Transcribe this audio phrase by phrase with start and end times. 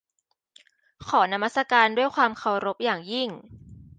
[1.07, 3.29] ขอนมัสการด้วยความเคารพอย่างยิ่ง